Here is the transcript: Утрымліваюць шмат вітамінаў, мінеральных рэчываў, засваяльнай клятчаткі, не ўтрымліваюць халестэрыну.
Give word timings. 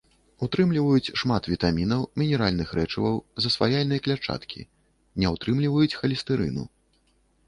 Утрымліваюць 0.45 1.13
шмат 1.21 1.43
вітамінаў, 1.51 2.01
мінеральных 2.21 2.71
рэчываў, 2.77 3.15
засваяльнай 3.45 3.99
клятчаткі, 4.07 4.65
не 5.25 5.35
ўтрымліваюць 5.37 5.97
халестэрыну. 6.01 6.63